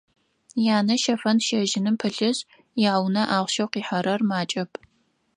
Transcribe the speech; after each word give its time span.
Янэ 0.77 0.95
щэфын-щэжьыным 1.03 1.95
пылъышъ, 2.01 2.41
яунэ 2.91 3.23
ахъщэу 3.37 3.69
къихьэрэр 3.73 4.21
макӏэп. 4.29 4.71